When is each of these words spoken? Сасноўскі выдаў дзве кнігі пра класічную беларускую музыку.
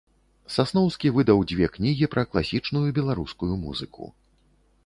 Сасноўскі 0.53 1.11
выдаў 1.17 1.43
дзве 1.51 1.69
кнігі 1.77 2.09
пра 2.13 2.23
класічную 2.31 2.85
беларускую 2.99 3.51
музыку. 3.67 4.11